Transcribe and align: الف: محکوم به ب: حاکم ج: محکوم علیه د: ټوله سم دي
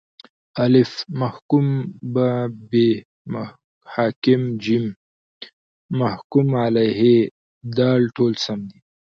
الف: 0.65 0.91
محکوم 1.21 1.67
به 2.13 2.29
ب: 2.69 2.71
حاکم 3.93 4.41
ج: 4.63 4.65
محکوم 5.99 6.47
علیه 6.65 7.03
د: 7.75 7.79
ټوله 8.15 8.37
سم 8.45 8.59
دي 8.69 8.79